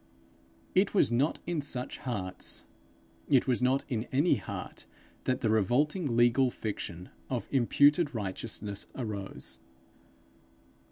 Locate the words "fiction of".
6.49-7.47